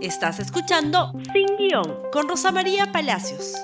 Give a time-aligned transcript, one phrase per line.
[0.00, 3.56] Estás escuchando Sin Guión con Rosa María Palacios.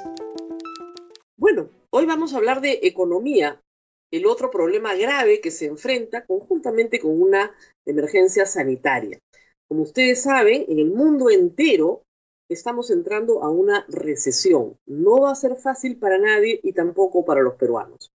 [1.36, 3.62] Bueno, hoy vamos a hablar de economía,
[4.10, 7.54] el otro problema grave que se enfrenta conjuntamente con una
[7.86, 9.20] emergencia sanitaria.
[9.68, 12.02] Como ustedes saben, en el mundo entero
[12.48, 14.76] estamos entrando a una recesión.
[14.86, 18.10] No va a ser fácil para nadie y tampoco para los peruanos.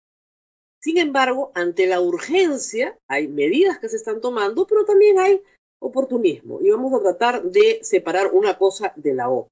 [0.79, 5.41] Sin embargo, ante la urgencia, hay medidas que se están tomando, pero también hay
[5.85, 9.51] oportunismo y vamos a tratar de separar una cosa de la otra.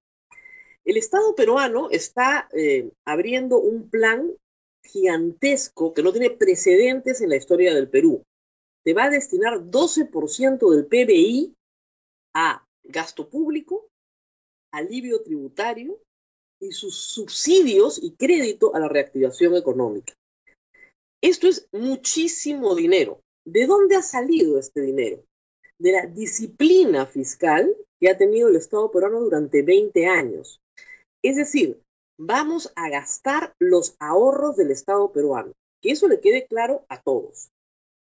[0.86, 4.34] El Estado peruano está eh, abriendo un plan
[4.84, 8.24] gigantesco que no tiene precedentes en la historia del Perú.
[8.84, 11.56] Se va a destinar 12% del PBI
[12.36, 13.88] a gasto público,
[14.72, 16.00] alivio tributario
[16.60, 20.14] y sus subsidios y crédito a la reactivación económica.
[21.22, 23.22] Esto es muchísimo dinero.
[23.46, 25.24] ¿De dónde ha salido este dinero?
[25.80, 30.62] De la disciplina fiscal que ha tenido el Estado peruano durante 20 años.
[31.24, 31.82] Es decir,
[32.18, 35.54] vamos a gastar los ahorros del Estado peruano.
[35.82, 37.50] Que eso le quede claro a todos.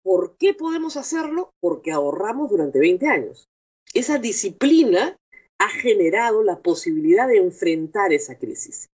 [0.03, 1.53] ¿Por qué podemos hacerlo?
[1.61, 3.49] Porque ahorramos durante 20 años.
[3.95, 5.17] Esa disciplina
[5.59, 8.89] ha generado la posibilidad de enfrentar esa crisis.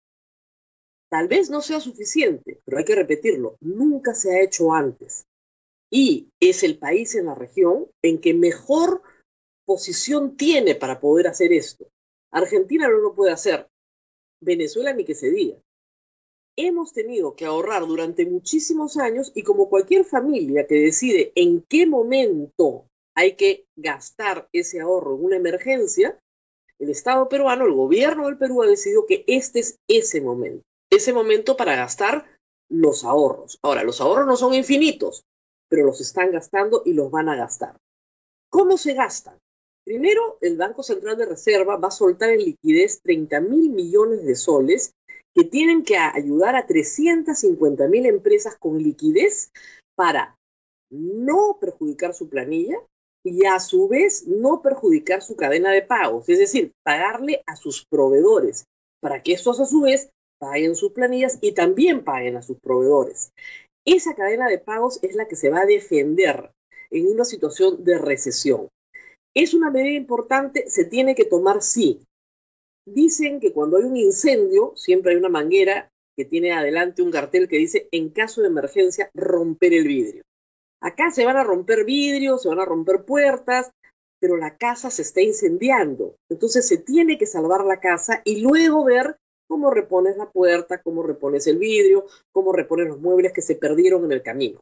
[1.10, 5.26] Tal vez no sea suficiente, pero hay que repetirlo, nunca se ha hecho antes
[5.90, 9.02] y es el país en la región en que mejor
[9.66, 11.88] posición tiene para poder hacer esto.
[12.32, 13.68] Argentina no lo puede hacer,
[14.40, 15.56] Venezuela ni que se diga.
[16.56, 21.86] Hemos tenido que ahorrar durante muchísimos años y como cualquier familia que decide en qué
[21.86, 26.18] momento hay que gastar ese ahorro en una emergencia,
[26.78, 31.12] el Estado peruano, el gobierno del Perú ha decidido que este es ese momento, ese
[31.12, 32.26] momento para gastar
[32.70, 33.58] los ahorros.
[33.62, 35.24] Ahora, los ahorros no son infinitos,
[35.70, 37.76] pero los están gastando y los van a gastar.
[38.50, 39.38] ¿Cómo se gastan?
[39.84, 44.34] Primero, el Banco Central de Reserva va a soltar en liquidez 30 mil millones de
[44.34, 44.92] soles
[45.34, 49.50] que tienen que ayudar a 350 mil empresas con liquidez
[49.94, 50.36] para
[50.90, 52.76] no perjudicar su planilla
[53.24, 57.86] y a su vez no perjudicar su cadena de pagos, es decir, pagarle a sus
[57.86, 58.64] proveedores
[59.00, 63.32] para que estos a su vez paguen sus planillas y también paguen a sus proveedores.
[63.92, 66.52] Esa cadena de pagos es la que se va a defender
[66.92, 68.68] en una situación de recesión.
[69.34, 72.00] Es una medida importante, se tiene que tomar sí.
[72.86, 77.48] Dicen que cuando hay un incendio, siempre hay una manguera que tiene adelante un cartel
[77.48, 80.22] que dice, en caso de emergencia, romper el vidrio.
[80.80, 83.72] Acá se van a romper vidrios, se van a romper puertas,
[84.20, 86.14] pero la casa se está incendiando.
[86.28, 89.16] Entonces se tiene que salvar la casa y luego ver
[89.50, 94.04] cómo repones la puerta, cómo repones el vidrio, cómo repones los muebles que se perdieron
[94.04, 94.60] en el camino.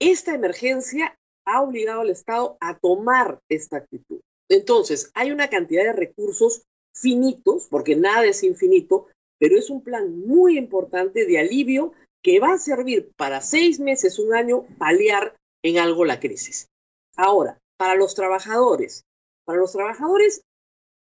[0.00, 4.20] Esta emergencia ha obligado al Estado a tomar esta actitud.
[4.48, 6.62] Entonces, hay una cantidad de recursos
[6.94, 9.08] finitos, porque nada es infinito,
[9.38, 14.18] pero es un plan muy importante de alivio que va a servir para seis meses,
[14.18, 16.68] un año, paliar en algo la crisis.
[17.16, 19.04] Ahora, para los trabajadores,
[19.44, 20.40] para los trabajadores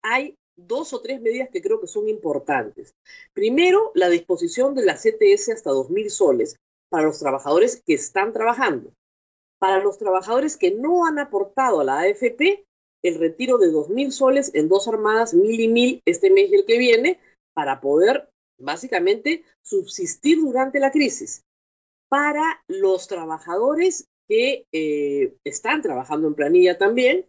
[0.02, 2.96] hay dos o tres medidas que creo que son importantes.
[3.34, 6.58] Primero, la disposición de la CTS hasta 2.000 soles
[6.90, 8.94] para los trabajadores que están trabajando.
[9.60, 12.66] Para los trabajadores que no han aportado a la AFP,
[13.04, 16.66] el retiro de 2.000 soles en dos armadas, mil y mil este mes y el
[16.66, 17.20] que viene,
[17.54, 21.44] para poder básicamente subsistir durante la crisis.
[22.10, 27.26] Para los trabajadores que eh, están trabajando en planilla también,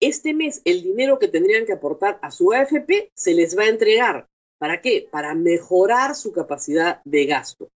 [0.00, 3.68] este mes el dinero que tendrían que aportar a su AFP se les va a
[3.68, 4.28] entregar.
[4.58, 5.08] ¿Para qué?
[5.10, 7.68] Para mejorar su capacidad de gasto.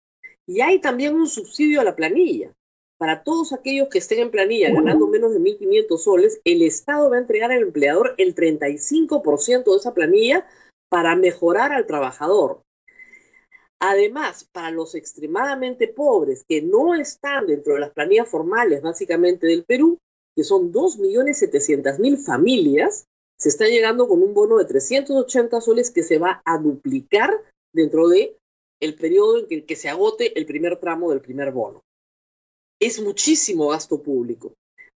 [0.47, 2.53] Y hay también un subsidio a la planilla.
[2.99, 7.17] Para todos aquellos que estén en planilla ganando menos de 1.500 soles, el Estado va
[7.17, 10.47] a entregar al empleador el 35% de esa planilla
[10.89, 12.63] para mejorar al trabajador.
[13.81, 19.65] Además, para los extremadamente pobres que no están dentro de las planillas formales básicamente del
[19.65, 19.99] Perú,
[20.39, 26.19] que son 2.700.000 familias, se está llegando con un bono de 380 soles que se
[26.19, 27.43] va a duplicar
[27.75, 28.37] dentro de
[28.81, 31.83] el periodo en que, que se agote el primer tramo del primer bono.
[32.81, 34.55] Es muchísimo gasto público.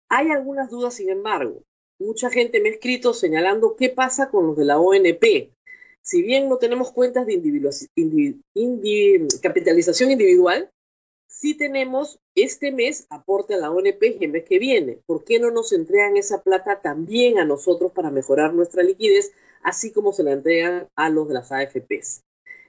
[0.09, 1.63] Hay algunas dudas, sin embargo.
[2.01, 5.53] Mucha gente me ha escrito señalando qué pasa con los de la ONP.
[6.03, 8.35] Si bien no tenemos cuentas de
[9.41, 10.69] capitalización individual,
[11.29, 14.99] si tenemos este mes aporte a la ONP el mes que viene.
[15.05, 19.31] ¿Por qué no nos entregan esa plata también a nosotros para mejorar nuestra liquidez,
[19.61, 22.23] así como se la entregan a los de las AFPs?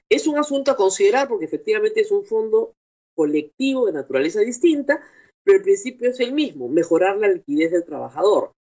[0.09, 2.73] Es un asunto a considerar porque efectivamente es un fondo
[3.15, 5.01] colectivo de naturaleza distinta,
[5.43, 8.51] pero el principio es el mismo, mejorar la liquidez del trabajador.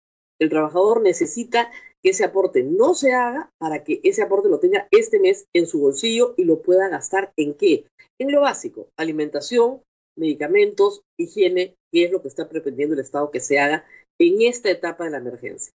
[0.41, 1.71] El trabajador necesita
[2.03, 5.67] que ese aporte no se haga para que ese aporte lo tenga este mes en
[5.67, 7.85] su bolsillo y lo pueda gastar en qué?
[8.19, 9.83] En lo básico, alimentación,
[10.17, 13.85] medicamentos, higiene, que es lo que está pretendiendo el Estado que se haga
[14.19, 15.73] en esta etapa de la emergencia.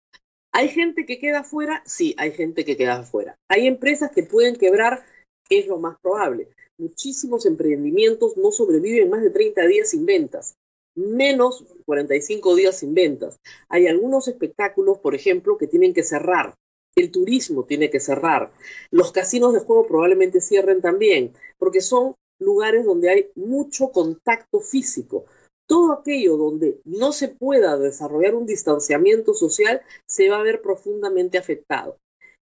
[0.52, 1.82] ¿Hay gente que queda fuera?
[1.84, 3.36] Sí, hay gente que queda fuera.
[3.48, 5.04] Hay empresas que pueden quebrar,
[5.50, 6.48] es lo más probable.
[6.78, 10.54] Muchísimos emprendimientos no sobreviven más de 30 días sin ventas,
[10.94, 13.40] menos 45 días sin ventas.
[13.68, 16.54] Hay algunos espectáculos, por ejemplo, que tienen que cerrar.
[16.94, 18.52] El turismo tiene que cerrar.
[18.90, 25.26] Los casinos de juego probablemente cierren también, porque son lugares donde hay mucho contacto físico
[25.66, 31.38] todo aquello donde no se pueda desarrollar un distanciamiento social se va a ver profundamente
[31.38, 31.98] afectado.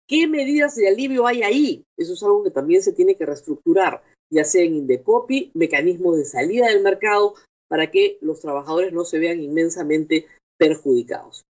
[0.08, 1.84] ¿Qué medidas de alivio hay ahí?
[1.98, 6.26] Eso es algo que también se tiene que reestructurar, ya sea en Indecopi, mecanismos de
[6.26, 7.34] salida del mercado,
[7.68, 10.28] para que los trabajadores no se vean inmensamente
[10.60, 11.46] perjudicados.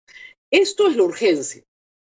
[0.51, 1.63] Esto es la urgencia.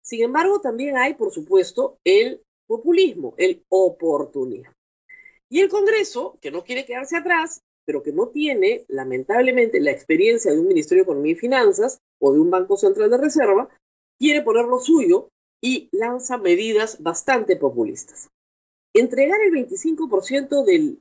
[0.04, 4.75] Sin embargo, también hay, por supuesto, el populismo, el oportunismo.
[5.50, 10.52] Y el Congreso, que no quiere quedarse atrás, pero que no tiene, lamentablemente, la experiencia
[10.52, 13.70] de un Ministerio de Economía y Finanzas o de un Banco Central de Reserva,
[14.18, 15.30] quiere poner lo suyo
[15.62, 18.30] y lanza medidas bastante populistas.
[18.94, 21.00] Entregar el 25% del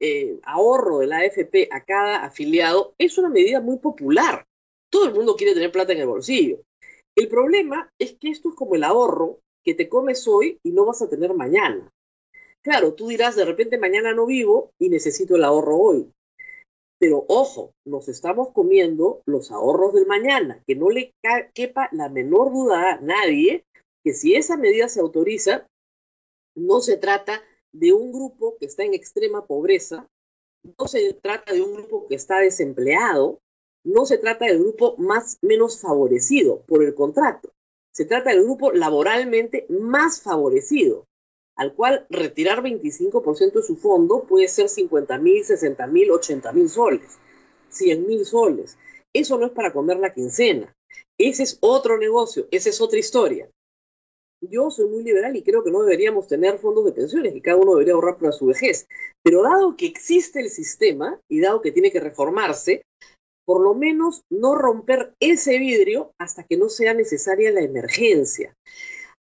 [0.00, 4.44] eh, ahorro de la AFP a cada afiliado es una medida muy popular.
[4.90, 6.60] Todo el mundo quiere tener plata en el bolsillo.
[7.14, 10.84] El problema es que esto es como el ahorro que te comes hoy y no
[10.84, 11.91] vas a tener mañana.
[12.62, 16.12] Claro, tú dirás, de repente mañana no vivo y necesito el ahorro hoy.
[17.00, 21.12] Pero ojo, nos estamos comiendo los ahorros del mañana, que no le
[21.54, 23.64] quepa la menor duda a nadie
[24.04, 25.66] que si esa medida se autoriza,
[26.54, 27.42] no se trata
[27.72, 30.06] de un grupo que está en extrema pobreza,
[30.78, 33.40] no se trata de un grupo que está desempleado,
[33.84, 37.50] no se trata del grupo más menos favorecido por el contrato,
[37.92, 41.06] se trata del grupo laboralmente más favorecido
[41.62, 46.68] al cual retirar 25% de su fondo puede ser 50 mil, 60 mil, 80 mil
[46.68, 47.18] soles,
[47.68, 48.76] 100 mil soles.
[49.12, 50.74] Eso no es para comer la quincena.
[51.16, 53.48] Ese es otro negocio, esa es otra historia.
[54.40, 57.58] Yo soy muy liberal y creo que no deberíamos tener fondos de pensiones, y cada
[57.58, 58.88] uno debería ahorrar para su vejez.
[59.22, 62.82] Pero dado que existe el sistema y dado que tiene que reformarse,
[63.44, 68.52] por lo menos no romper ese vidrio hasta que no sea necesaria la emergencia.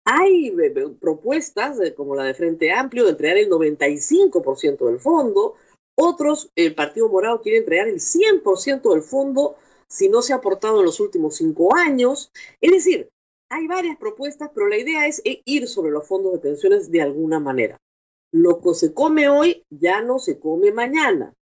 [0.06, 5.56] Hay eh, eh, propuestas, como la de Frente Amplio, de entregar el 95% del fondo.
[5.95, 9.56] Otros, el Partido Morado quiere entregar el 100% del fondo
[9.88, 12.31] si no se ha aportado en los últimos cinco años.
[12.62, 13.09] Es decir,
[13.50, 17.01] hay varias propuestas, pero la idea es eh, ir sobre los fondos de pensiones de
[17.01, 17.77] alguna manera.
[18.31, 21.33] Lo que se come hoy ya no se come mañana.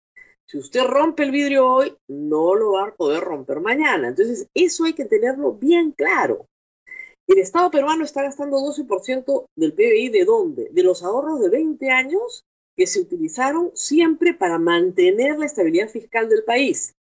[0.46, 4.08] Si usted rompe el vidrio hoy, no lo va a poder romper mañana.
[4.08, 6.46] Entonces, eso hay que tenerlo bien claro.
[7.28, 10.70] El Estado peruano está gastando 12% del PBI de dónde?
[10.72, 16.30] De los ahorros de 20 años que se utilizaron siempre para mantener la estabilidad fiscal
[16.30, 16.94] del país.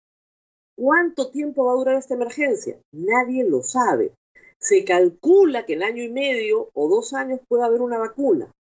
[0.75, 2.77] ¿Cuánto tiempo va a durar esta emergencia?
[2.91, 4.12] Nadie lo sabe.
[4.59, 8.51] Se calcula que en año y medio o dos años puede haber una vacuna.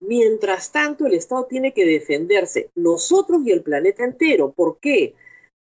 [0.00, 4.52] Mientras tanto, el Estado tiene que defenderse, nosotros y el planeta entero.
[4.52, 5.14] ¿Por qué?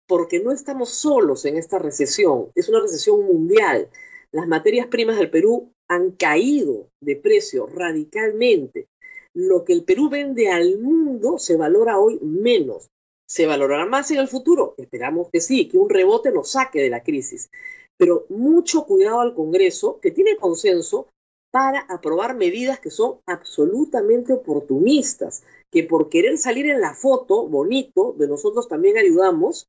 [0.09, 3.89] Porque no estamos solos en esta recesión, es una recesión mundial.
[4.37, 8.87] Las materias primas del Perú han caído de precio radicalmente.
[9.33, 12.91] Lo que el Perú vende al mundo se valora hoy menos.
[13.27, 14.75] ¿Se valorará más en el futuro?
[14.77, 17.49] Esperamos que sí, que un rebote nos saque de la crisis.
[17.97, 21.09] Pero mucho cuidado al Congreso, que tiene consenso
[21.51, 28.15] para aprobar medidas que son absolutamente oportunistas, que por querer salir en la foto bonito,
[28.19, 29.67] de nosotros también ayudamos,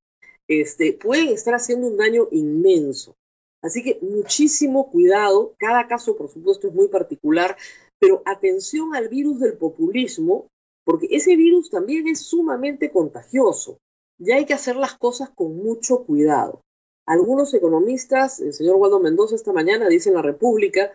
[0.50, 3.15] este, pueden estar haciendo un daño inmenso.
[3.62, 7.58] Así que muchísimo cuidado, cada caso por supuesto es muy particular,
[8.00, 10.48] pero atención al virus del populismo,
[10.84, 13.80] porque ese virus también es sumamente contagioso
[14.20, 16.62] y hay que hacer las cosas con mucho cuidado.
[17.06, 20.92] Algunos economistas, el señor Waldo Mendoza esta mañana dice en la República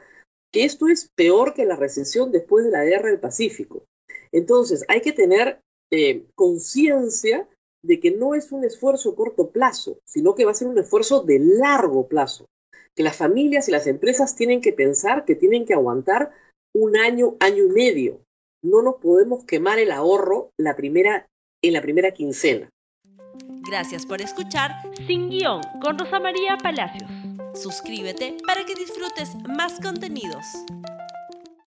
[0.53, 3.85] que esto es peor que la recesión después de la guerra del Pacífico.
[4.31, 7.49] Entonces hay que tener eh, conciencia
[7.83, 10.79] de que no es un esfuerzo a corto plazo, sino que va a ser un
[10.79, 12.47] esfuerzo de largo plazo
[12.97, 16.33] que las familias y las empresas tienen que pensar que tienen que aguantar
[16.75, 18.21] un año, año y medio.
[18.63, 21.27] No nos podemos quemar el ahorro la primera,
[21.63, 22.71] en la primera quincena.
[23.69, 24.71] Gracias por escuchar
[25.07, 27.11] Sin Guión con Rosa María Palacios.
[27.55, 30.45] Suscríbete para que disfrutes más contenidos.